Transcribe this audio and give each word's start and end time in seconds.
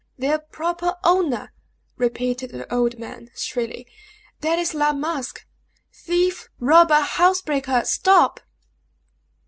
"Their 0.17 0.39
proper 0.39 0.95
owner!" 1.03 1.53
repeated 1.95 2.49
the 2.49 2.73
old 2.73 2.97
man, 2.97 3.29
shrilly; 3.35 3.85
"that 4.39 4.57
is 4.57 4.73
La 4.73 4.93
Masque. 4.93 5.45
Thief 5.93 6.49
robber 6.59 7.01
housebreaker 7.01 7.83
stop!" 7.85 8.39